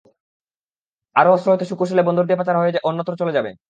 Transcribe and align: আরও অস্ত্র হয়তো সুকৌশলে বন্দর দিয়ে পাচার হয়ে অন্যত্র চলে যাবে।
আরও 1.15 1.29
অস্ত্র 1.33 1.49
হয়তো 1.51 1.65
সুকৌশলে 1.69 2.03
বন্দর 2.07 2.25
দিয়ে 2.25 2.39
পাচার 2.39 2.55
হয়ে 2.57 2.71
অন্যত্র 2.89 3.13
চলে 3.21 3.35
যাবে। 3.37 3.51